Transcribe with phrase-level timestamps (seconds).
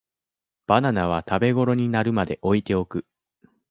[0.65, 3.05] バナナは食べごろになるまで置いておく